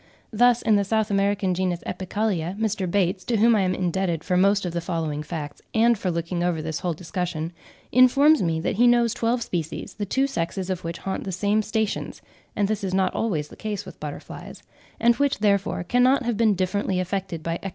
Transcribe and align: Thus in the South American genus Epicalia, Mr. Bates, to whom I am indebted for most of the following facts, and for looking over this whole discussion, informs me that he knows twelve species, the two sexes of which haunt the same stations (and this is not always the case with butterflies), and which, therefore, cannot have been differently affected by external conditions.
Thus 0.33 0.63
in 0.63 0.77
the 0.77 0.83
South 0.83 1.11
American 1.11 1.53
genus 1.53 1.83
Epicalia, 1.85 2.55
Mr. 2.59 2.89
Bates, 2.89 3.23
to 3.25 3.37
whom 3.37 3.55
I 3.55 3.61
am 3.61 3.75
indebted 3.75 4.23
for 4.23 4.35
most 4.35 4.65
of 4.65 4.73
the 4.73 4.81
following 4.81 5.21
facts, 5.21 5.61
and 5.75 5.95
for 5.95 6.09
looking 6.09 6.43
over 6.43 6.59
this 6.59 6.79
whole 6.79 6.95
discussion, 6.95 7.53
informs 7.91 8.41
me 8.41 8.59
that 8.61 8.77
he 8.77 8.87
knows 8.87 9.13
twelve 9.13 9.43
species, 9.43 9.93
the 9.93 10.07
two 10.07 10.25
sexes 10.25 10.71
of 10.71 10.83
which 10.83 10.97
haunt 10.97 11.23
the 11.23 11.31
same 11.31 11.61
stations 11.61 12.23
(and 12.55 12.67
this 12.67 12.83
is 12.83 12.95
not 12.95 13.13
always 13.13 13.49
the 13.49 13.55
case 13.55 13.85
with 13.85 13.99
butterflies), 13.99 14.63
and 14.99 15.17
which, 15.17 15.37
therefore, 15.37 15.83
cannot 15.83 16.23
have 16.23 16.35
been 16.35 16.55
differently 16.55 16.99
affected 16.99 17.43
by 17.43 17.51
external 17.51 17.59
conditions. 17.59 17.69